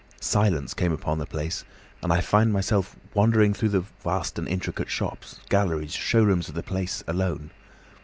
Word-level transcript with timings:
Silence 0.19 0.73
came 0.73 0.91
upon 0.91 1.19
the 1.19 1.27
place, 1.27 1.63
and 2.01 2.11
I 2.11 2.21
found 2.21 2.51
myself 2.51 2.95
wandering 3.13 3.53
through 3.53 3.69
the 3.69 3.85
vast 4.03 4.39
and 4.39 4.47
intricate 4.47 4.89
shops, 4.89 5.39
galleries, 5.47 5.93
show 5.93 6.23
rooms 6.23 6.49
of 6.49 6.55
the 6.55 6.63
place, 6.63 7.03
alone. 7.05 7.51